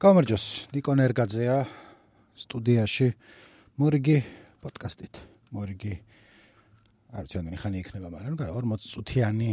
[0.00, 0.72] გამარჯოს.
[0.72, 1.56] ნიკო ნერგაძეა
[2.32, 3.08] სტუდიაში.
[3.76, 4.14] მორიგი
[4.64, 5.14] პოდკასტით.
[5.52, 5.92] მორიგი.
[7.12, 9.52] არ ვიცი ამდენი ხანი იქნება მაგრამ 40 წუთიანი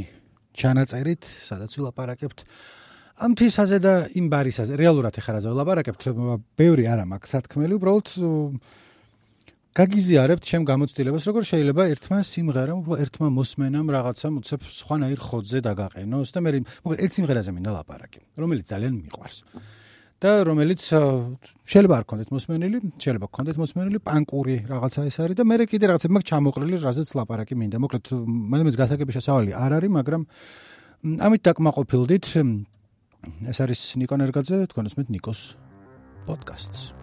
[0.56, 2.40] ჩანაწერით სადაც ვილაპარაკებთ
[3.28, 4.80] ამ თისაზე და იმ ბარისაზე.
[4.80, 6.02] რეალურად ეხლა რა ვილაპარაკებთ?
[6.56, 7.74] ბევრი არა მაქვს სათქმელი.
[7.76, 8.08] უბრალოდ
[9.76, 16.40] გაგიზიარებთ ჩემ გამოცდილებას როგორ შეიძლება ერთმა სიმღერამ ერთმა მოსმენამ რაღაცა უცებ სხვანაირ ხოძზე დაგაყენოს და
[16.40, 16.50] მე
[17.04, 19.44] ერთ სიმღერაზე მინდა ლაპარაკი რომელიც ძალიან მიყვარს
[20.18, 25.56] და რომელიც შეიძლება არ კონდეთ მოსმენილი, შეიძლება კონდეთ მოსმენილი პანკური რაღაცა ეს არის და მე
[25.70, 27.78] კიდე რაღაცა მაქვს ჩამოყრილი, რაზეც ლაპარაკი მინდა.
[27.78, 30.22] მოკლედ, მაგრამ ეს გასაგები შესავალი არ არის, მაგრამ
[31.22, 32.26] ამით დაკმაყოფილდით
[33.46, 35.40] ეს არის ნიკო ნერგაძე, თქვენ უსმენთ ნიკოს
[36.26, 36.97] პოდკასტს.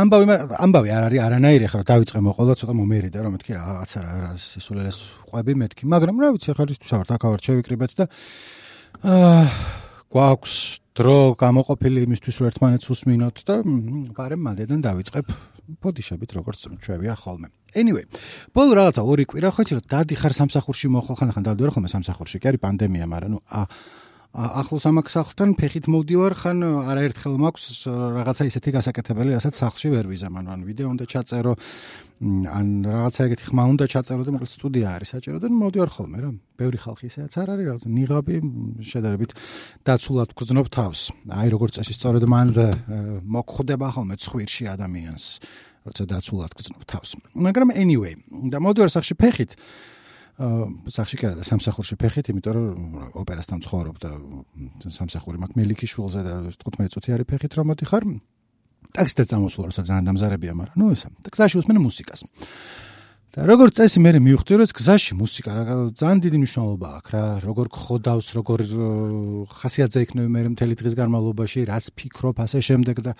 [0.00, 0.26] ამბავი
[0.64, 4.98] ამბავი არ არის არანაირი ხარ დავიწყე მოყოლა ცოტა მომერიდა რომ მეთქი რაღაცა რა სისულელეს
[5.28, 5.84] ყვები მეთქი.
[5.92, 8.04] მაგრამ რა ვიცი ხარ ის ვსავარ თაკავარ შევიკრიბეთ და
[9.04, 9.42] აა
[10.10, 10.54] გვაქვს
[10.96, 13.54] დრო გამოყოფილი იმისთვის რომ ერთმანეთს უსმინოთ და
[14.16, 15.26] პარემ მანდედან დავიწყებ
[15.84, 17.48] პოდიშებით როგორც ჩვევია ხოლმე.
[17.76, 18.04] Anyway
[18.56, 22.36] ბოლო რაღაცა ორი კვირა ხო იცი რომ დადიხარ სამსახურში მოხალ ხან ხან დავდივარ ხოლმე სამსახურში.
[22.42, 23.66] კი არის პანდემია მაგრამ ნუ აა
[24.30, 30.46] ახლოს ამაკ სახლთან ფეხით მოვდივარ ხან არაერთხელ მაქვს რაღაცა ისეთი გასაკეთებელი რასაც სახლში ვერ ვიზამან
[30.54, 31.54] ან ვიდეო უნდა ჩაწერო
[32.20, 36.30] ან რაღაცა ეგეთი ხმა უნდა ჩაწერო და მოკლედ სტუდია არის საჭირო და მოვდივარ ხოლმე რა.
[36.60, 38.36] ბევრი ხალხი ისეაც არ არის რაღაც ნიღაბი
[38.86, 39.30] შედარებით
[39.88, 41.00] დაცულად გძნობ თავს.
[41.26, 42.48] აი როგორც წესი სწორედ მან
[43.24, 45.24] მოგხვდება ხოლმე ცხვირში ადამიანს
[45.90, 47.10] როცა დაცულად გძნობ თავს.
[47.34, 48.14] მაგრამ anyway
[48.52, 49.56] და მოვდივარ სახლში ფეხით
[50.40, 54.10] სახში კი არა და სამსახურში ფეხით, იმიტომ რომ ოპერასთან ცხოვრობ და
[54.88, 56.34] სამსახური მაქვს მელიქიშვილზე და
[56.64, 58.02] 15 წუთი არის ფეხით რომ მოდიხარ.
[58.96, 61.08] ტაქსითა წამოსვლა როცა ძალიან დამზარებია, მაგრამ ნუ ესა.
[61.20, 62.20] და გზაში უსმენ მუსიკას.
[63.30, 65.64] და როგორც წესი მე მივხვდი რომ გზაში მუსიკა რა
[65.94, 68.58] ძალიან დიდი მნიშვნელობა აქვს რა როგორ ხოდავს როგორ
[69.54, 73.14] ხასიათზე იქნება მე მთელი დღის განმავლობაში რას ფიქრობ ასე შემდეგ და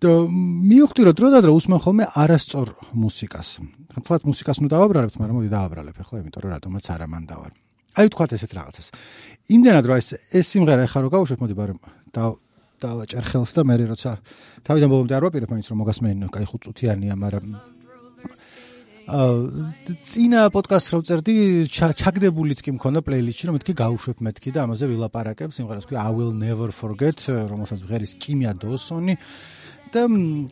[0.00, 3.48] მივხვდი რომ დროდადრო უსმენ ხოლმე არასწორ მუსიკას.
[4.00, 7.52] თქვათ მუსიკას ნუ დავაბრალებთ, მაგრამ მოდი დავაბრალებ ახლა, იმიტომ რომ რატომაც არა მან დავარ.
[8.00, 8.86] აი თქვათ ესეთ რაღაცას.
[9.50, 11.80] იმდენად რომ ეს ეს სიმღერა ეხა რო გავუშვებ, მოდი ბარემ
[12.16, 12.22] და
[12.80, 14.10] დავაჭერ ხელს და მე როცა
[14.64, 17.46] თავიდან ბოლომდე არ ვაპირებ მაინც რომ მოგასმენ კაი ხუწუთიანია, მაგრამ
[19.10, 21.34] წინა პოდკასტს რო წერდი,
[21.66, 26.30] ჩაგდებულიც კი მქონდა პლეილისტში, რომ მეთქი გავუშვებ მეთქი და ამაზე ვილაპარაკებ სიმღერას, თქვი I will
[26.30, 29.18] never forget, რომელსაც ჟღერის კიმია დოსონი
[29.94, 30.02] და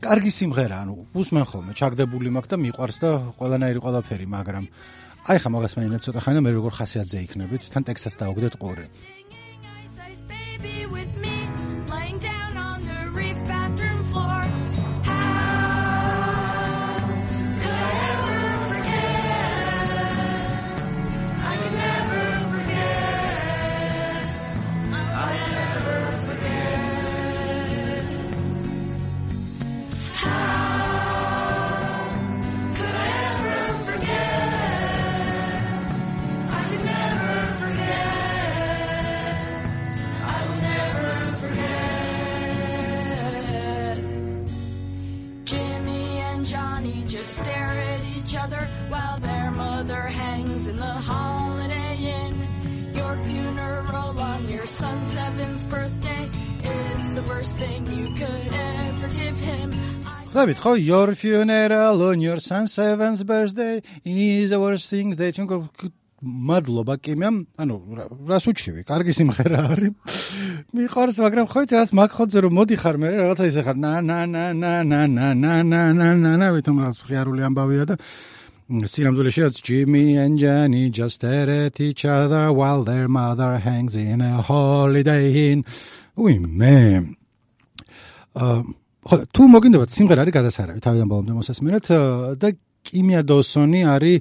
[0.02, 4.64] კარგი სიმღერა, ანუ უსმენ ხოლმე, ჩაგდებული მაქვს და მიყვარს და ყველანაირი ყველაფერი, მაგრამ
[5.28, 8.86] აი ხა მაგას მეინებ ცოტა ხანი და მე როგორ ხასიათზე იქნებით, თან ტექსტსაც დაუგდეთ ყური.
[60.38, 65.46] ხდებით ხო your funeral on your son's 7th birthday is the worst thing that you
[65.50, 65.66] can
[66.22, 67.74] მადლობა კიმიამ ანუ
[68.26, 70.14] რას უჩივი კარგი სიმღერა არის
[70.78, 74.44] მიყვარს მაგრამ ხო იცი რას მაგხოძე რომ მოდიხარ მე რაღაცა ისე ხარ ნა ნა ნა
[74.62, 77.94] ნა ნა ნა ნა ნა ნა ნა ნა ვითომ რაღაც ხიარული ამბავია და
[78.94, 84.42] სინამდვილეში it's Jimmy and Jenny just at each other while their mother hangs in a
[84.42, 85.62] holiday inn
[86.18, 86.78] უი მე
[88.42, 88.62] აა
[89.08, 91.86] ხო თუ მოგინდებათ სიმღერა არის გადასარავი თავიდან ბოლომდე მოსასმენად
[92.42, 92.48] და
[92.84, 94.18] კიმია დოსონი არის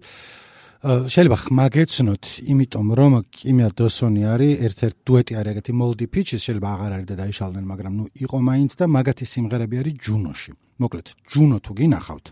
[1.11, 2.23] შეიძლება ხმაგეცნოთ
[2.53, 7.15] იმიტომ რომ კიმია დოსონი არის ერთ-ერთ დუეტი არის ეგეთი moldy pitches შეიძლება აღარ არის და
[7.19, 12.25] დაიშალდნენ მაგრამ ნუ იყო მაინც და მაგათი სიმღერები არის ჯუნოში მოკლედ ჯუნო თუ გინახავთ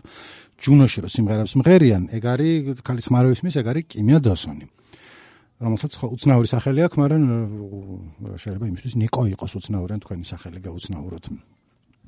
[0.56, 4.66] ჯუნოში რო სიმღერებს მღერიან ეგ არის ქალის მაროისმის ეგ არის კიმია დოსონი
[5.56, 7.22] რომელსაც ხო უცნაური სახელი აქვს, მაგრამ
[8.36, 11.24] შეიძლება იმისთვის ნიკო იყოს უცნაური, ან თქვენი სახელი გაუცნაუროთ.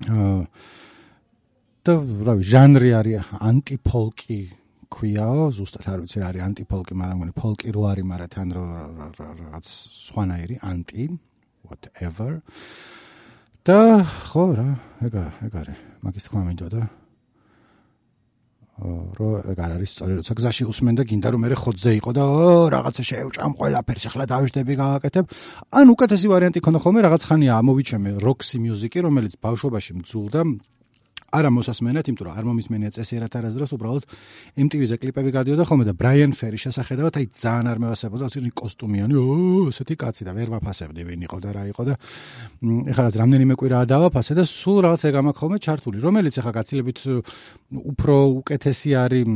[0.06, 4.40] და რა ვიცი, ჟანრი არის ანტიფოლკი
[4.88, 9.66] ქვიაო, ზუსტად არ ვიცი რა არის ანტიფოლკი, მაგრამ მგონი ფოლკი რო არის, მაგრამ თან რაღაც
[10.06, 11.02] სხვანაირი ანტი
[11.66, 12.40] whatever.
[13.68, 14.00] და
[14.32, 14.68] ხო რა,
[15.04, 15.78] ეგა, ეგ არის.
[16.00, 16.97] მაგის თქმა მინდოდა.
[18.78, 22.24] რო ეგ არ არის სწორი, როცა გზაში უსმენ და გინდა რომ მე ხოძზე იყო და
[22.70, 25.24] რაღაცა შეევჭამ ყველაფერს ახლა დავიждები გავაკეთებ.
[25.74, 30.40] ან უკეთესი ვარიანტი ქონდა ხოლმე რაღაც ხანია ამოვიჩემე როქსი მიუზიკი, რომელიც ბავშვობაში მძულდა
[31.28, 34.04] არა მოსასმენად, იმიტომ რომ არ მომისმენია წესიერად არასდროს, უბრალოდ
[34.64, 39.68] MTV-ზე კლიპები გადიოდა ხოლმე და Brian Ferry შესახედავად აი ძალიან არ მევასებოდა, ასეთი კოსტუმიანი, ო,
[39.68, 41.94] ესეთი კაცი და ვერ ვაფასებდი ვინ იყო და რა იყო და
[42.88, 46.98] ეხლა რაც რამდენიმე კვირაა დავაფასე და სულ რაღაც ეგ ამაკ ხოლმე ჩართული, რომელიც ეხლა გაცილებით
[47.76, 49.28] უფრო უკეთესი არის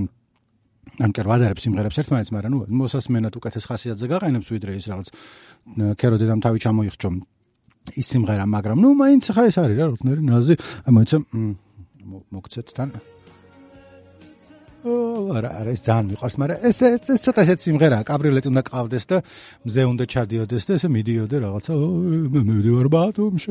[1.00, 5.08] ან კი ვადარებს სიმღერებს ერთმანეთს, მაგრამ ნუ მოსასმენად უკეთეს ხასიათზე გაყენებს ვიდრე ის რაღაც
[5.96, 7.10] ქერო დედამ თავი ჩამოიხჭო
[7.98, 10.54] ის სიმღერა, მაგრამ ნუ მაინც ხა ეს არის რა, როდნერი ნაზი,
[10.86, 11.16] აი მოიცა
[12.06, 12.90] მოგცეთ თან?
[14.82, 14.92] ო
[15.38, 18.02] არა ეს ძალიან მიყვარს მაგრამ ეს ეს ცოტა ისეთ სიმღერაა.
[18.02, 19.16] კაბრიოლეტი უნდა ყავდეს და
[19.62, 21.72] მზე უნდა ჩადიოდეს და ესე მიდიოდე რაღაცა
[22.34, 23.50] მე მივდივარ ბათუმში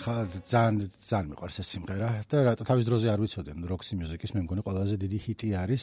[0.00, 0.16] ახლა
[0.48, 4.62] ძალიან ძალიან მიყვარს ეს სიმღერა და რატო თავის დროზე არ ვიცოდი როქსი მიუზიკის მე მგონი
[4.64, 5.82] ყველაზე დიდი ჰიტი არის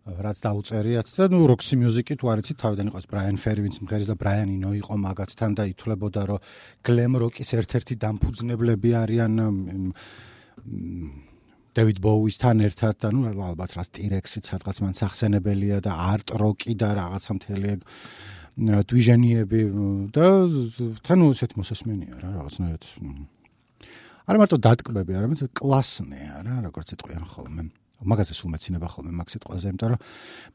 [0.00, 4.08] რაც დაუწერიათ და ნუ როქსი მიუზიკი თუ არ იცით თავიდან იყოს ბრაიან ფერი ვინც მღერის
[4.08, 6.44] და ბრაიან ინო იყო მაგათთან და ითვლებოდა რომ
[6.84, 9.32] გლემ როკის ერთ-ერთი დამფუძნებლები არიან
[11.76, 16.88] დევიდ ბოუისთან ერთად და ნუ ალბათ რა სტირექსიც სადღაც მან სახსენებელია და არტ როკი და
[16.98, 17.80] რაღაცა მთელი ეგ
[18.58, 19.60] დვიჟენიები
[20.14, 20.26] და
[21.06, 22.84] თან უცეთ მოსასმენია რა რაღაცნაირად
[24.30, 27.62] არა მარტო დატკბები არამედ კლასნია რა როგორც ეტყვიან ხოლმე.
[28.00, 30.00] მაგაზე სულ მეცინება ხოლმე მაგ სიტყვაზე იმიტომ რომ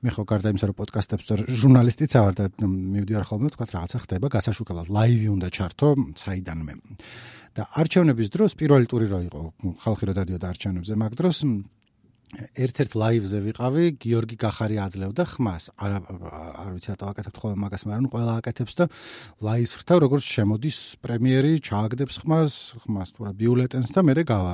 [0.02, 1.26] მე ხო გარდა იმისა რომ პოდკასტებს
[1.62, 5.88] ჟურნალისტიც ავარ და მივდივარ ხოლმე თქვა რაღაცა ხდება გასაშუქებლად ლაივი უნდა ჩართო
[6.18, 6.74] საიდანმე.
[7.56, 9.42] და არჩევნების დროს პირველი ტური რო იყო
[9.80, 11.38] ხალხი რო დადიოდა არჩევნებზე მაგ დროს
[12.56, 15.64] ერთ-ერთ ლაივზე ვიყავი, გიორგი გახარი აძლევდა ხმას.
[15.80, 18.86] არ არ ვიცი რატო აკეთებთ ხოლმე მაგას, მაგრამ ყველა აკეთებს და
[19.46, 22.52] ლაივს ხრთა, როგორც შემოდის პრემიერი, ჩააგდებს ხმას,
[22.84, 24.54] ხმას თუ რა ბიულეტენს და მერე გავა.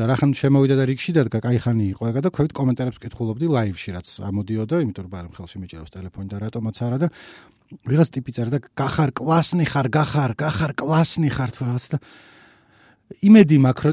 [0.00, 3.90] და რახან შემოვიდა და რიგში დადგა, კაი ხანი იყო ეგა და ქვევით კომენტარებს კითხულობდი ლაივში,
[3.92, 7.08] რაც ამოდიოდა, იმიტომ რომ არამ ხელში მიჭერავს ტელეფონი და რატომაც არა და
[7.84, 11.98] ვიღაც ტიპი წერდა, გახარ კლასნი ხარ, გახარ, გახარ კლასნი ხარ თუ რაღაც და
[13.10, 13.90] იმედი მაქრო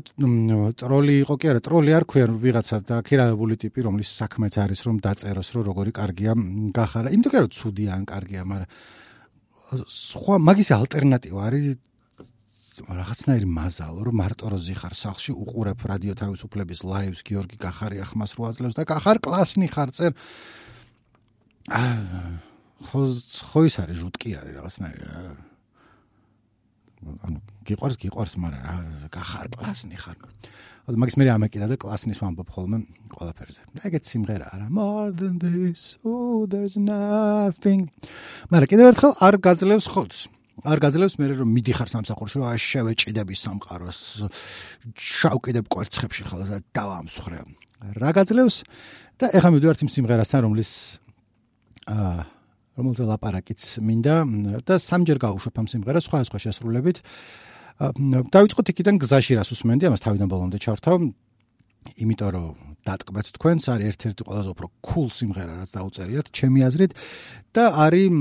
[0.77, 5.01] ტროლი იყო კი არა ტროლი არ ქვია ვიღაცა და ქირავებული ტიპი რომლის საქმეც არის რომ
[5.01, 6.33] დაწეროს რომ როგორი კარგია
[6.77, 7.09] გახარა.
[7.09, 8.69] იმიტომ არა ცუდია ან კარგია მაგრამ
[9.89, 11.65] სხვა მაგის ალტერნატივა არის
[12.77, 18.43] რაღაცნაირი მაზალო რომ მარტო რო ზიხარ სახში უყურებ რადიო თავისუფლების ლაივს გიორგი გახარი ახმას რო
[18.53, 20.11] აძლევს და გახარ კლასნი ხარ წერ.
[22.85, 23.01] ხო
[23.49, 25.46] ხო ის არის ჟუტკი არის რაღაცნაირი
[27.27, 27.37] ანუ
[27.67, 28.75] გიყვარს გიყვარს მაგრამ რა
[29.13, 30.17] გახარ კლასნი ხარ.
[30.87, 32.77] ანუ მაგის მე ამეკიდა და კლასნის ვამბობ ხოლმე
[33.11, 33.61] ყველაფერზე.
[33.75, 34.65] და ეგეც სიმღერა არა.
[34.71, 37.91] More than this oh there's nothing.
[38.51, 40.13] მაგრამ კიდევ ერთხელ არ გაძლევს ხოც
[40.65, 43.99] არ გაძლევს მე რომ მიდიხარ სამსახურში რა შევეჭიდები სამყაროს
[44.95, 47.39] შავკიდებ კვერცხებში ხოლმე და დავამსხრე
[48.01, 48.55] რა გაძლევს?
[49.17, 50.71] და ეხლა მივიდივართ იმ სიმღერასთან რომლის
[51.89, 52.36] აა
[52.77, 54.15] რომელზე ლაპარაკიც მინდა
[54.63, 56.97] და სამჯერ გავუშვებ ამ სიმღერას სხვა სხვა შესრულებით.
[58.33, 60.99] დავიწყოთ იქიდან გზაში რას უსმენდი, ამას თავიდან ბოლომდე ჩავთავ.
[61.87, 62.55] იმიტომ რომ
[62.87, 66.91] დატკბეთ თქვენს არის ერთ-ერთი ყველაზე უფრო cool სიმღერა რაც დაუწერიათ ჩემი აზრით
[67.55, 68.11] და არის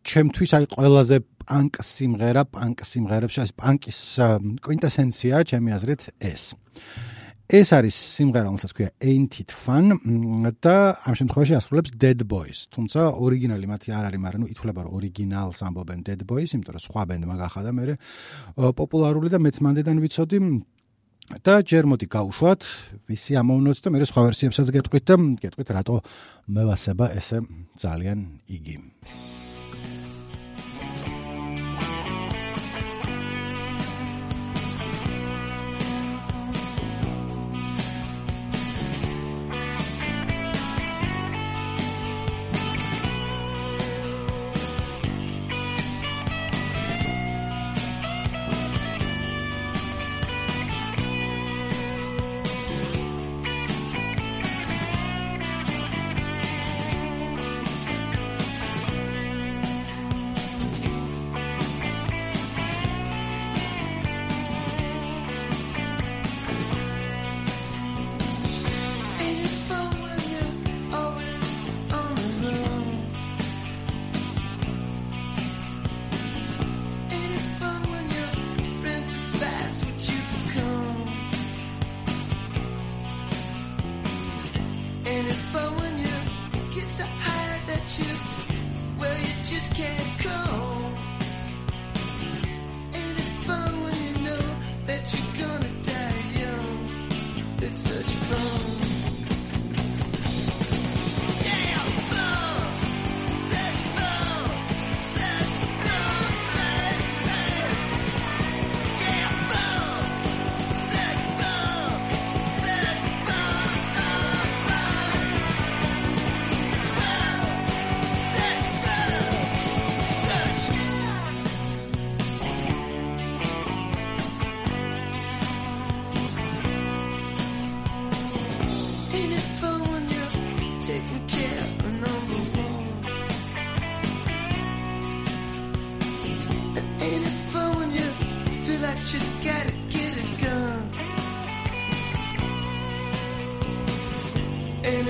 [0.00, 4.00] ჩემთვის აი ყველაზე პანკ სიმღერა, პანკ სიმღერებში ეს პანკის
[4.64, 6.56] კვინტესენცია ჩემი აზრით ეს.
[7.50, 9.90] ეს არის სიმღერა, რომელსაც ქვია Ain't It Fun
[10.62, 12.70] და ამ შემთხვევაში ასრულებს Dead Boys.
[12.70, 16.84] თუმცა ორიგინალი მათი არ არის, მაგრამ ნუ ითვლება რომ ორიგინალს ამბობენ Dead Boys, იმიტომ რომ
[16.86, 17.96] სხვა ბენდმა გახადა მე
[18.54, 20.38] პოპულარული და მეც მანდედან ვიცოდი
[21.42, 22.62] და ჯერ მოდი გავუშვათ,
[23.10, 26.02] ვისი ამოვნოთ და მე სხვა ვერსიებსაც გეტყვით და გეტყვით რატო
[26.54, 27.42] მევასება ესე
[27.78, 29.39] ძალიან იგი.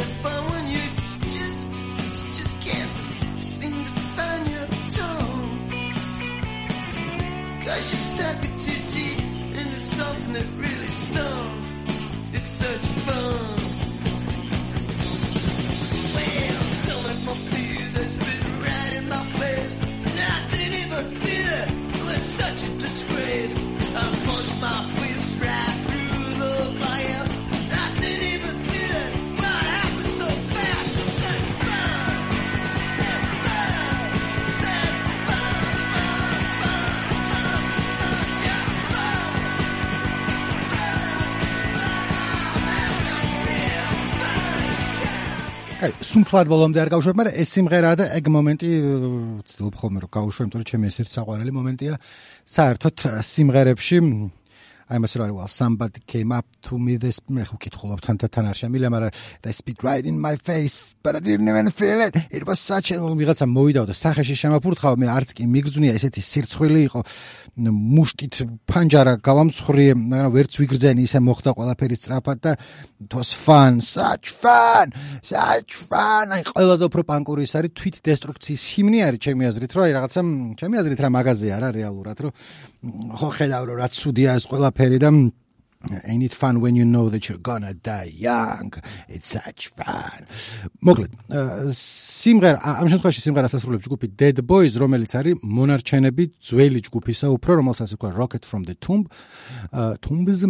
[0.00, 0.49] აი,
[46.30, 48.68] სუმფლად ბოლომდე არ გავშვებ, მაგრამ ეს სიმღერაა და ეგ მომენტი
[49.42, 51.96] ვცდილობ ხოლმე რომ გავშვებ, იმიტომ რომ ჩემი ეს ერთ საყვარელი მომენტია
[52.54, 53.98] საერთოდ სიმღერებში
[54.92, 58.46] I must say, well, somebody came up to me this მე ხო კითხულობ თან თან
[58.50, 62.16] არ შემიძლია, მაგრამ they speak right in my face, but I didn't even feel it.
[62.28, 66.80] It was such a მიღაცა მოვიდა და სახეში შემაფურთხავ, მე არც კი მიგზნია ესეთი სირცხვილი
[66.90, 67.00] იყო.
[67.70, 68.34] მუშტით
[68.66, 72.52] ფანჯარა გავამცხრიე, მაგრამ ვერც ვიგრძენი, ისე მოხდა ყველაფერი სწრაფად და
[72.98, 74.90] it was fun, such fun,
[75.22, 76.34] such fun.
[76.34, 80.20] აი ყველაზე უფრო პანკური ის არის თვით დესტრუქციის ჰიმნი არის ჩემი აზრით, რომ აი რაღაცა
[80.58, 82.32] ჩემი აზრით რა მაღაზია არა რეალურად, რომ
[82.80, 85.10] ხო ხედავ რომ რაც ცუდია ეს ყველაფერი და
[86.04, 88.72] ain't it fun when you know that you're gonna die young?
[89.08, 90.28] It's such fun.
[90.84, 91.10] მოკლედ
[91.72, 97.96] სიმღერა ამ შემთხვევაში სიმღერას ასრულებს ჯგუფი dead boys რომელიც არის მონარჩენები ძველი ჯგუფისა უფრო რომელსაც
[97.96, 99.08] ექვა rocket from the tomb.
[100.04, 100.44] tombs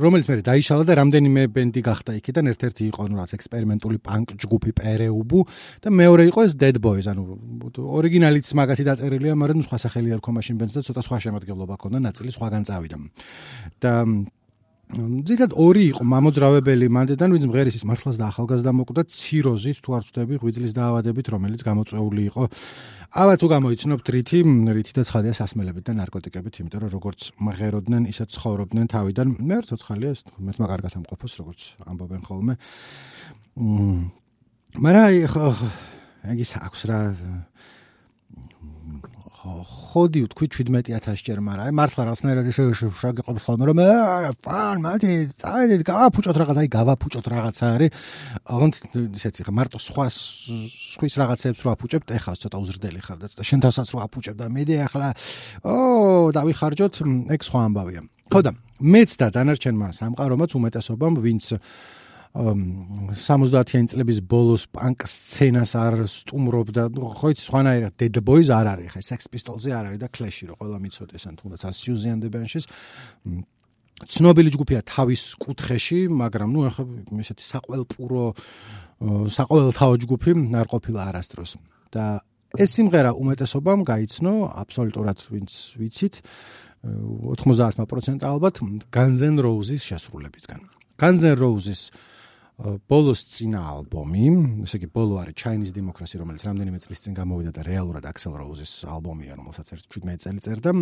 [0.00, 2.44] რომელიც მე დაიშალა და რამდენიმე ბენდი გახდა იქიდან.
[2.48, 5.40] ერთ-ერთი იყო ნუ რაც ექსპერიმენტული პანკ ჯგუფი პერეუბუ
[5.84, 7.04] და მეორე იყო ეს dead boys.
[7.12, 7.22] ანუ
[7.76, 11.98] ორიგინალიც მაგათი დაწერილია მაგრამ სხვა სახელი არ ქო მაშინ ბენდს და ცოტა სხვა შემადგენლობა ქონდა
[12.08, 12.96] ნაწილი სხვაგან წავიდა.
[13.82, 13.97] და
[14.88, 20.34] ზედად ორი იყო მამოძრავებელი მანდედან ვინც მღერისის მართლაც და ახალგაზრდა მოკვდა ციროზით თუ არ ვწდები
[20.40, 22.42] ღვიძლის დაავადებით რომელიც გამოწეული იყო.
[23.08, 28.24] აბა თუ გამოიცნობთ რითი რითი და ცხადია სასმელებით და ნარკოტიკებით იმიტომ რომ როგორც მღეროდნენ ისე
[28.32, 32.54] ცხოვრობდნენ თავიდან მე რა ცოცხალია ეს მე მაგარგად ამყოფოს როგორც ამბობენ ხოლმე.
[34.76, 35.16] მაგრამ აი
[36.44, 37.00] ეს აქვს რა
[39.64, 43.80] ხოდი ვთქვი 17000 ჯერ, მაგრამ აი მართლა რაღაცნაირად ისე შეგეყოფს ხოლმე რომ
[44.44, 47.90] ფან მათი წაედით გავაფუჭოთ რაღაც, აი გავაფუჭოთ რაღაცა არის.
[48.48, 48.74] აღონთ
[49.18, 53.60] ისეთი ხა მარტო სხვა სხვის რაღაცებს რო აფუჭებთ, ეხა ცოტა უზრდელი ხარ და ცოტა შენ
[53.64, 55.08] თავსაც რო აფუჭებ და მედი ახლა
[55.64, 55.74] ო
[56.36, 56.94] დავიხარჯოთ,
[57.34, 58.00] ეგ სხვა ამბავია.
[58.28, 61.44] ხო და მეც და დანარჩენმა სამყარომაც უმეტესობამ ვინც
[62.34, 66.82] 70-იან წლების ბოლოს პანკ სცენას არ სტუმრობდა.
[66.92, 70.54] ხო იცი, სხვანაირად Dead Boys არ არის, ხა Sex Pistols-ზე არ არის და Clash-ი რო
[70.60, 72.68] ყველა მიცოდეს ან თუნდაც Susan the Benches.
[73.98, 76.84] ცნობილი ჯგუფია თავის კუთხეში, მაგრამ ნუ ახლა
[77.18, 78.24] ისეთი საყველპურო
[79.34, 81.58] საყოველთაო ჯგუფი არ ყოფილა არასდროს.
[81.90, 82.20] და
[82.56, 84.32] ეს სიმღერა უმეტესობამ გაიცნო
[84.62, 86.14] აბსოლუტურად ვინც ვიცით
[86.84, 88.54] 90% ალბათ
[88.92, 90.60] Guns N' Roses შესრულებისგან.
[90.96, 91.90] Guns N' Roses
[92.58, 94.22] ბოლოს წინა ალბომი,
[94.66, 98.82] ესე იგი ბოლო არის Chinese Democracy, რომელიც რამდენიმე წლის წინ გამოვიდა და რეალურად Axl Rose-ის
[98.82, 100.72] ალბომია, რომელსაც 17 წელი წერდა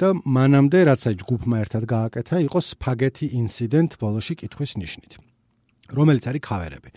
[0.00, 5.12] და მანამდე რაც აი ჯგუფმა ერთად გააკეთა, იყო Spaghetti Incident ბოლოში კითხვის ნიშნით.
[5.88, 6.90] რომელიც არის ქავერები.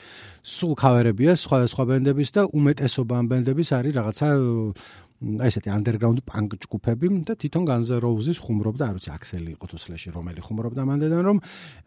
[0.43, 4.27] სულ ქავერებია სხვა სხვა ბენდების და უმეტესობა ამ ბენდების არის რაღაცა
[5.21, 9.77] ესეთი underground punk ჯგუფები და თვითონ Guns N' Roses ხუმრობდა, არ ვიცი, Axel იყო თუ
[9.77, 11.37] Slash რომელი ხუმრობდა მანდედან რომ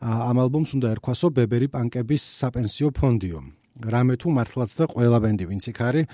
[0.06, 3.38] ამ ალბომს უნდა ერქვასო ბებერი პანკების საპენსიო ფონდიო.
[3.74, 6.06] რამე თუ მართლაც და ყველა ბენდი ვინც იქ არის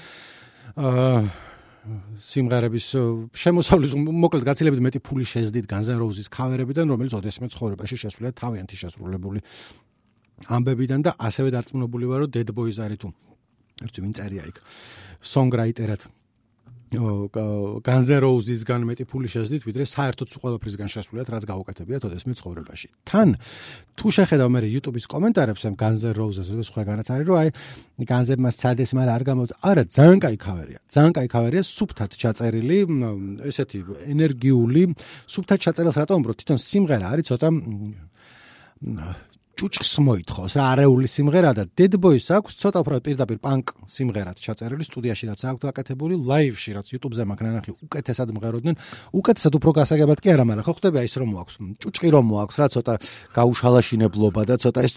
[0.81, 1.21] აა
[2.25, 2.87] სიმღერების
[3.37, 8.77] შემოსავლის მოკლედ გაცილებით მეტი ფული შეძდით Guns N' Roses ქავერებიდან, რომელიც ოდესმე ცხოვრებაში შესრულია თავიანთი
[8.81, 9.41] შესრულებული
[10.49, 13.09] ამბებიდან და ასევე დარწმუნებული ვარ რომ Dead Boys არის თუ
[13.85, 14.57] ერთ ვინ წერია იქ
[15.21, 16.20] songwriter-ად
[16.96, 22.88] Guns N' Roses-გან მეტი ფული შეძლით, ვიდრე საერთოდ ყველაფრისგან შესრულიათ, რაც გაუკეთებიათ ოდესმე ცხოვრებაში.
[23.04, 23.36] თან
[24.00, 27.50] თუ შეხედავ მე YouTube-ის კომენტარებს ამ Guns N' Roses-ზე და სხვაგანაც არის, რომ აი
[28.06, 29.54] Guns N' სადეს მაგრამ არ გამოდი.
[29.60, 30.80] არა, ძალიან кай ქავერია.
[30.88, 32.80] ძალიან кай ქავერია, სუფთად ჩაწერილი,
[33.50, 33.80] ესეთი
[34.16, 34.82] ენერგიული,
[35.28, 36.20] სუფთად ჩაწერილს რატომ?
[36.24, 37.48] რომ თვითონ სიმღერა არის ცოტა
[39.61, 41.65] ჭუჭს მოითხოს რა არეული სიმღერა და
[42.01, 47.25] Boys აქვს ცოტა უფრო პირდაპირ პანკ სიმღერად ჩაწერილი სტუდიაში რაც აქვს დაკეთებული ლაივში რაც YouTube-ზე
[47.29, 48.75] მაგ ნანახი უკეთესად მღეროდნენ.
[49.21, 52.67] უკეთესად უფრო გასაგებად კი არა მაგრამ ხო ხდება ის რომ მოაქვს ჭუჭი რომ მოაქვს რა
[52.73, 52.95] ცოტა
[53.37, 54.95] გაუშალაშინებლობა და ცოტა ეს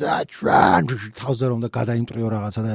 [1.20, 2.74] თავზე რომ და გადაიმტრიო რაღაცა და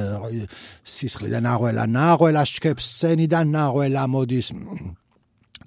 [0.85, 4.47] სისხლი და ნაღველა ნაღველას ჩქებს სცენიდან ნაღველა მოდის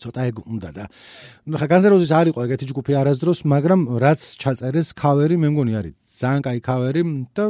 [0.02, 0.84] ცოტა ეგ უნდა და
[1.62, 6.42] ხა განზეროზის არ იყო ეგეთი ჯგუფი არასდროს, მაგრამ რაც ჩაწერეს ქავერი მე მგონი არის ძალიან
[6.46, 7.02] კაი ქავერი
[7.36, 7.44] და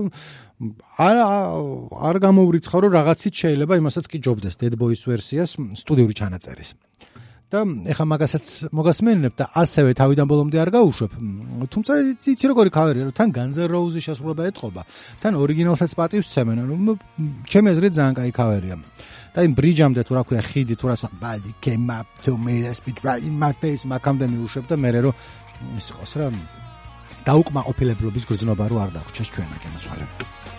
[1.02, 1.16] არ
[2.08, 6.70] არ გამოვრიცხავ რომ რაღაცით შეიძლება იმასაც კი ჯობდეს Dead Boys ვერსიას სტუდიური ჩანაწერის.
[7.52, 7.60] და
[7.92, 11.10] ეხა მაგასაც მოგასმენებ და ასევე თავიდან ბოლომდე არ გავუშვებ.
[11.68, 14.82] თუმცა იცი როგორი ქავერია, რომ თან განზერ როუზის შესრულება ეთყობა,
[15.20, 16.96] თან ორიგინალსაც პატივს სცემენ, რომ
[17.52, 18.76] ჩემი აზრით ძალიან კაი ქავერია.
[19.32, 22.76] და იმ ბრიჯამდე თუ რა ქვია ხიდი თუ რას ბადი came up to me that
[22.76, 25.14] spit right in my face მაგამდე მიუშვებ და მე რომ
[25.80, 26.26] ის იყოს რა
[27.26, 30.51] დაუკმაყოფილებლობის გრძნობა რო არ დაგვრჩეს ჩვენ მაგენაცვალებს.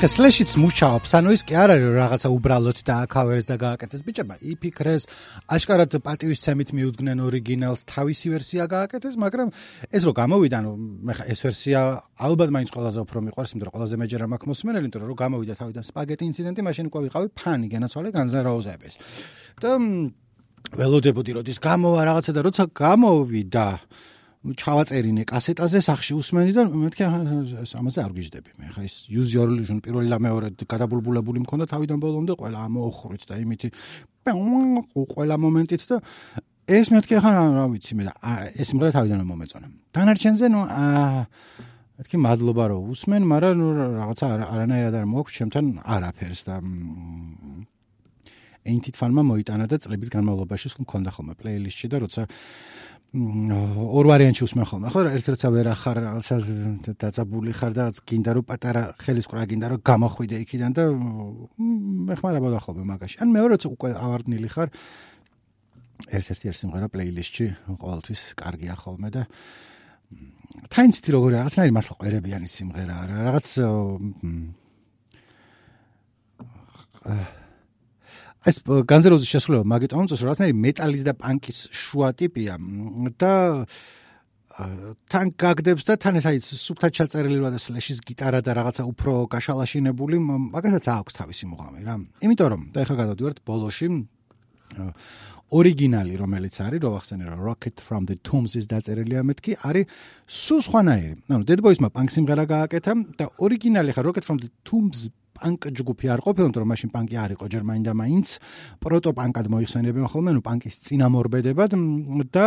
[0.00, 1.10] ნახე სლეშიც მუშაობს.
[1.12, 5.04] ანუ ის კი არ არის რაღაცა უბრალოდ და აკავერს და გააკეთეს ბიჭება იფიქრეს
[5.44, 9.52] აშკარად პატივისცემით მიუძგნენ ორიგინალს თავისი ვერსია გააკეთეს მაგრამ
[9.92, 10.72] ეს რო გამოვიდა ნუ
[11.04, 11.78] მე ხა ეს ვერსია
[12.16, 15.84] ალბათ მაინც ყველაზე უფრო მიყვარს იმიტომ რომ ყველაზე მეჯერ აქ მოსმენელი იმიტომ რომ გამოვიდა თავიდან
[15.84, 18.94] სპაგეტი ინციდენტი მაშინ უკვე ვიყავი ფანი განაცვალე განზარაუზების
[19.60, 19.70] და
[20.80, 23.68] ველოდებოდი როდის გამოვა რაღაცა და როცა გამოვიდა
[24.40, 27.04] ჩავაწერინე კასეტაზე სახში usmeni და მეთქე
[27.76, 32.00] ამაზე არ გიждდები მე ხა ის use your illusion პირველი და მეორე გადაბულბულებული მქონდა თავიდან
[32.00, 33.68] ბოლომდე ყველა ამოხრით და იმითი
[34.96, 36.00] ყველა მომენტით და
[36.72, 38.12] ეს მეთქე ხა რა ვიცი მე და
[38.56, 39.68] ეს მღერა თავიდან მომეწონა.
[39.92, 41.20] დანარჩენზე ნუ აა
[42.00, 43.66] მეთქე მადლობა რომ usmen მაგრამ ნუ
[44.00, 46.54] რაღაცა არანაირად არ მოაქვს ჩემთან არაფერს და
[48.64, 52.22] ენთით ფარმა მოიტანა და წლების განმავლობაში სულ მქონდა ხოლმე პლეილისტში და როცა
[53.10, 55.00] ორ ვარიანტში უსმენ ხოლმე ხო?
[55.10, 56.36] ერთ როცა ვერ ახარ რაღაცა
[56.94, 60.84] დაწაბული ხარ და რაც გინდა რომ პატარა ხელისყრა გინდა რომ გამოხვიდე იქიდან და
[62.06, 63.16] მეხმარებოდა ხოლმე მაგაში.
[63.18, 64.68] ან მეორე როცა უკვე ავარდნილი ხარ
[66.06, 67.46] ერთ-ერთი ერთ სიმღერა პლეილისტში
[67.82, 69.22] ყოველთვის კარგია ხოლმე და
[70.70, 73.46] თაინცი როგორი რაღაცნაირი მართლა ყვერებიანი სიმღერა არა რაღაც
[78.48, 82.56] ეს განზეროზის შესრულება მაგით ამოწოს რაღაცნაირი მეტალის და პანკის შუა ტიპია
[83.20, 83.32] და
[85.12, 90.16] თან გაგდებს და თან ეს აი სუფთა ჩაწერილი და სლეშის გიტარა და რაღაცა უფრო გაშალაშინებული
[90.56, 91.94] მაგასაც აქვს თავისი მუღამი რა.
[92.24, 93.88] იმიტომ რომ და ეხლა გადავდივართ ბოლოში
[95.50, 99.84] ორიგინალი რომელიც არის რო ახსენე რა Rocket from the Tombs is დაწერილი ამეთქი არის
[100.26, 101.14] სულ სხვანაირი.
[101.26, 106.06] ანუ Dead Boys-მა პანკ სიმღერა გააკეთა და ორიგინალი ხა Rocket from the Tombs პანკ ჯგუფი
[106.12, 108.28] არ ყოფილა, იმიტომ რომ მაშინ პანკი არ იყო ჯერმანიდა მაინც
[108.84, 111.70] პროტო პანკად მოიხსენებენ ხოლმე, ნუ პანკის წინამორბედებად
[112.28, 112.44] და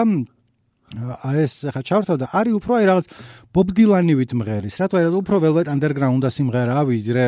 [0.94, 3.06] აი ეს ხა ჩავრთავ და არის უფრო აი რაღაც
[3.50, 7.26] ბობ დილანივით მღერის, რა თქმა უნდა უფრო velvet underground-ა სიმღერაა ვიდრე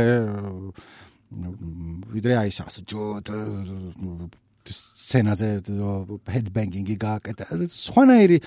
[2.13, 3.28] ვიდრე აი ეს ჯოთ
[4.65, 5.49] სცენაზე
[6.25, 7.45] ჰედბენგინგი გააკეთა.
[7.69, 8.38] სხვანაირი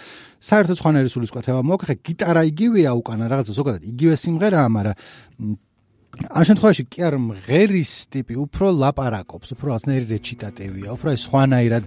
[0.42, 1.94] საერთოდ სხვანაირი სულისკვეთება მოაქვს.
[2.02, 4.94] გიტარა იგივეა უკანა რაღაცა ზოგადად იგივე სიმღერაა, მაგრამ
[6.26, 11.84] ამ შემთხვევაში კი არ მღერის ტიპი უფრო ლაპარაკობს, უფრო ასნაირი რეჩიტატივია, უფრო ეს სხვანაირად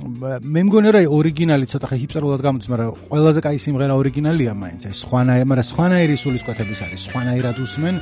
[0.00, 5.04] მე მგონი რომ ორიგინალი ცოტა ხე ჰიპსტერულად გამოდის, მაგრამ ყველაზე კაი სიმღერა ორიგინალია მაინც, ეს
[5.04, 7.94] სხვანაირი, მაგრამ სხვანაირი სულისკვეთების არის, სხვანაირად უსმენ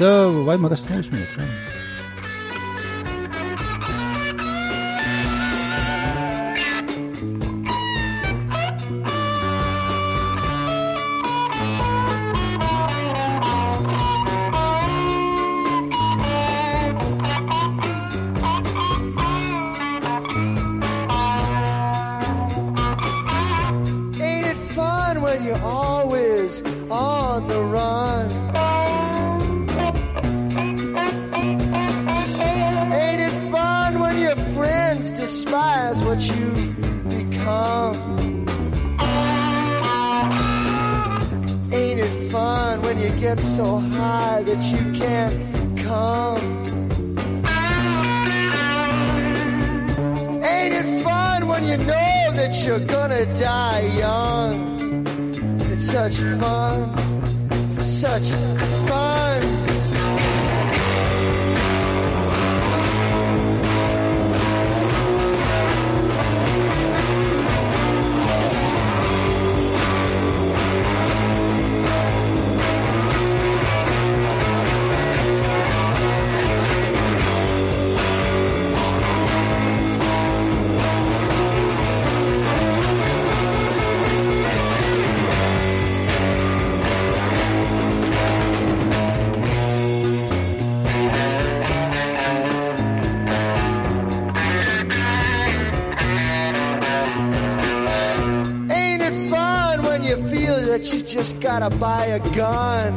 [0.00, 0.10] და
[0.48, 1.83] ვაი მაგას თმოსმენთ რა.
[43.24, 45.34] get so high that you can't
[45.78, 46.44] come.
[50.44, 55.06] Ain't it fun when you know that you're gonna die young?
[55.72, 56.98] It's such fun,
[57.80, 58.28] such
[58.88, 59.13] fun.
[101.40, 102.92] Gotta buy a gun.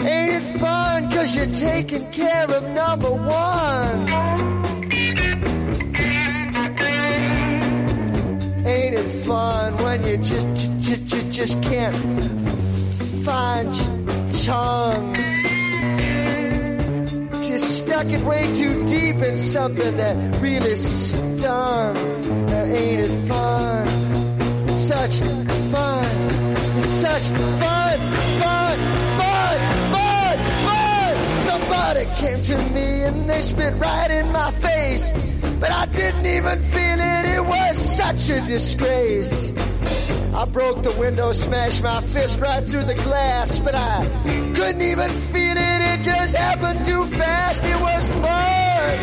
[0.00, 4.08] Ain't it fun cause you're taking care of number one?
[8.66, 10.48] Ain't it fun when you just,
[10.80, 11.96] just, just, just can't
[13.26, 15.14] find your tongue?
[17.42, 22.47] Just stuck it way too deep in something that really stung.
[22.68, 23.68] Ain't it fun?
[24.88, 26.04] such fun,
[27.04, 27.98] such fun,
[28.40, 28.78] fun,
[29.20, 29.58] fun,
[29.92, 31.40] fun, fun.
[31.42, 35.12] Somebody came to me and they spit right in my face,
[35.60, 37.24] but I didn't even feel it.
[37.36, 39.52] It was such a disgrace.
[40.34, 44.06] I broke the window, smashed my fist right through the glass, but I
[44.54, 45.80] couldn't even feel it.
[45.92, 47.62] It just happened too fast.
[47.62, 48.98] It was fun,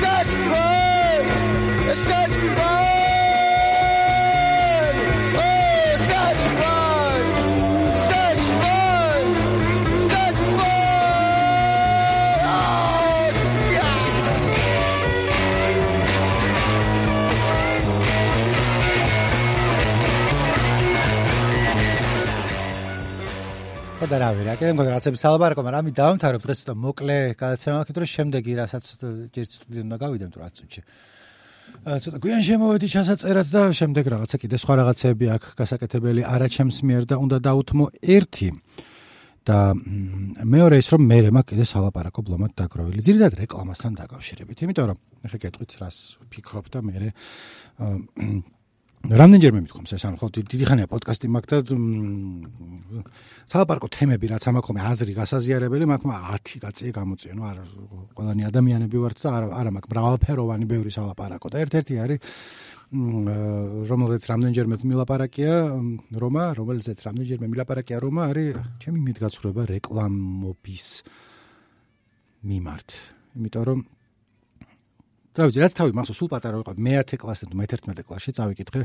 [0.00, 1.69] such fun, such fun.
[24.10, 27.98] და რავი რა, კიდე მგონი რაღაცები სალაბარაკო, მაგრამ ამი დავამთავრებ დღეს და მოკლე გადაცემა ვქით,
[28.02, 28.84] რომ შემდეგი რასაც
[29.30, 30.80] ჯერ სტუდიიდან უნდა გავიდე, თუ რაც უჩი.
[31.80, 37.16] ცოტა გვიან შემოვედი ჩასაწერად და შემდეგ რაღაცა კიდე სხვა რაღაცები აქვს გასაკეთებელი არაჩემს მიერ და
[37.24, 38.48] უნდა დაუთმო ერთი
[39.48, 39.58] და
[40.44, 43.00] მეორე ის რომ მე მაქვს კიდე სალაპარაკო ბლომად დაგროვილი.
[43.00, 45.96] ძირითადად რეკლამასთან დაკავშირებით, იმიტომ რომ ახლა გეტყვით რას
[46.28, 46.96] ფიქრობ და მე
[49.00, 51.76] რამდენჯერმე მithkoms ეს ან ხო დიდი ხანია პოდკასტი მაქვს და
[53.48, 56.10] სალაპარაკო თემები რაც ამაქვს ხოლმე აზრი გასაზიარებელი მაქვს
[56.44, 57.64] 10 კაცი გამოწია ნუ არა
[58.12, 62.20] ყველანი ადამიანები ვართ და არა არა მაქვს მრავალფეროვანი ბევრი სალაპარაკო და ერთ-ერთი არის
[62.90, 65.54] რომელზეც რამდენჯერმე მილაპარაკია
[66.20, 70.86] რომა რომელზეც რამდენჯერმე მილაპარაკია რომა არის ჩემი მიდგაცრუება რეკლამობის
[72.50, 72.88] მიმართ.
[73.38, 73.78] იმიტომ რომ
[75.30, 78.80] რა ვიცი, რაც თავი მახსოვს, სულ პატარა ვიყავ, მე-10 კლასზე, მე-11 კლასში წავიკითხე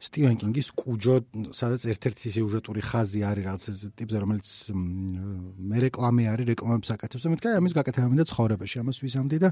[0.00, 1.14] სტივენ კინგის კუჯო,
[1.56, 3.62] სადაც ერთ-ერთი სიუჟეტური ხაზი არის რაღაც
[3.96, 9.36] ტიპზე, რომელიც მე რეკლამი არის, რეკლამებს აკეთებს და მეთქა ამის გაკეთება მინდა ცხოვრებაში, ამას ვიზამდი
[9.40, 9.48] და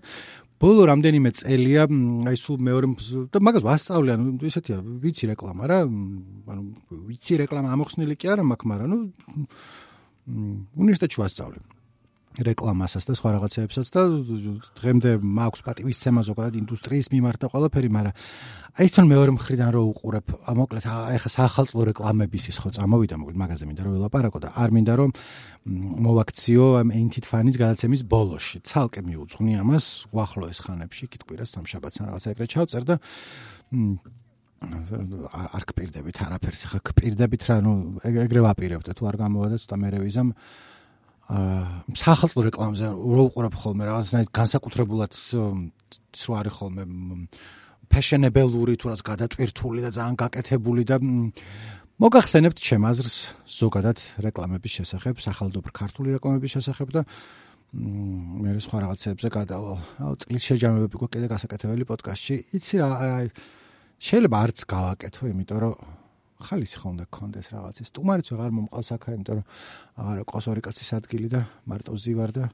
[0.60, 2.86] ბოლო რამდენიმე წელია, აი სულ მეორე
[3.32, 6.62] და მაგას ვასწავლე, ანუ ისეთია, ვიცი რეკლამა რა, ანუ
[7.08, 8.98] ვიცი რეკლამა ამოხსნილი კი არა მაქვს, მაგრამ ნუ
[10.76, 11.77] უნივერსიტეტში ვასწავლე.
[12.38, 14.02] რეკლამასაც და სხვა რაღაცეებსაც და
[14.78, 18.14] დღემდე მაქვს პატივისცემა ზოგადად ინდუსტრიის მიმართ და ყველაფერი, მაგრამ
[18.78, 23.38] აი თან მეორე მხრიდან რო უყურებ, მოკლედ აი ხა საახალწლო რეკლამების ის ხო წამოვიდა, მოკლედ
[23.42, 25.10] მაგაზე მინდა რომ ველაპარაკო და არ მინდა რომ
[26.06, 28.62] მოვაქციო ამ ენთით ფანის გადაცემის ბოლოში.
[28.62, 32.94] ცალკე მიუძღვნი ამას უახლოეს ხანებში, კითხვირას სამშაბათს რაღაცა ეგრე ჩავწერ და
[34.58, 37.72] არ გპირდებით არაფერს, ხა გპირდებით რა, ნუ
[38.02, 40.28] ეგრე ვაპირებთ თუ არ გამოვადეთ და მე რევიზამ
[41.28, 46.84] აა სახელმწიფო რეკლამაზე რო უყურებ ხოლმე რაღაცნაირად განსაკუთრებულად რო არის ხოლმე
[47.92, 50.96] ფეშენებელური თუ რაც გადატვირთული და ძალიან გაკეთებული და
[51.98, 53.16] მოგახსენებთ ჩემ აზრს
[53.58, 57.02] ზოგადად რეკლამების შესახებ, სახელმწიფო ქართული რეკლამების შესახებ და
[57.74, 59.78] მე სხვა რაღაცებზე გადავალ.
[60.06, 62.36] აუ წლის შეჯამებები გვაქვს კიდე გასაკეთებელი პოდკასტში.
[62.54, 62.88] იცი რა
[63.98, 65.74] შეიძლება არც გავაკეთო, იმიტომ რომ
[66.38, 67.90] ხალისი ხომ უნდა გქონდეს რაღაცის.
[67.90, 69.46] სტუმარიც ვეღარ მომყავს აქა, იმიტომ რომ
[69.98, 72.44] აღარა ყავს ორი კაცის ადგილი და მარტო ზივარ და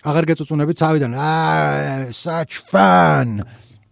[0.00, 1.12] აღარ გეწუწუნებით თავიდან.
[1.12, 3.44] აა such fun.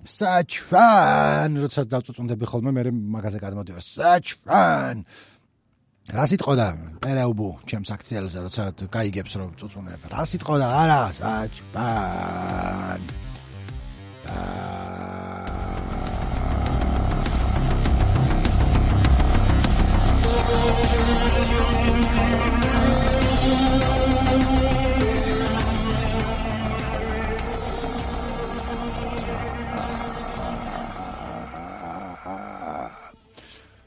[0.04, 1.48] such fun.
[1.60, 3.84] როცა დაწუწუნდები ხოლმე მე მაგაზე გადმოდივარ.
[3.84, 5.04] such fun.
[6.04, 6.68] რა სიტყვა და
[7.00, 10.00] პერაუბუ ჩემს აქციელზე როცა გაიგებს რომ წუწუნებ.
[10.12, 13.00] რა სიტყვა და არა such fun.
[14.28, 15.13] აა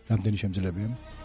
[0.07, 1.16] რამდენი შემძლებია?